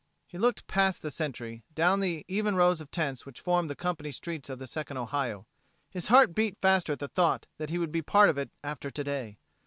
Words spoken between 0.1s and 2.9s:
He looked past the Sentry, down at the even rows of